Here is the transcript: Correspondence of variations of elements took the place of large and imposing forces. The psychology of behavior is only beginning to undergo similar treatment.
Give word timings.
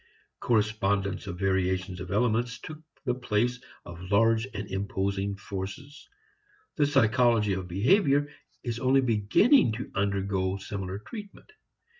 Correspondence 0.39 1.27
of 1.27 1.37
variations 1.37 1.99
of 1.99 2.09
elements 2.09 2.57
took 2.57 2.81
the 3.05 3.13
place 3.13 3.61
of 3.85 4.01
large 4.09 4.47
and 4.51 4.67
imposing 4.71 5.35
forces. 5.35 6.09
The 6.75 6.87
psychology 6.87 7.53
of 7.53 7.67
behavior 7.67 8.27
is 8.63 8.79
only 8.79 9.01
beginning 9.01 9.73
to 9.73 9.91
undergo 9.93 10.57
similar 10.57 10.97
treatment. 10.97 11.51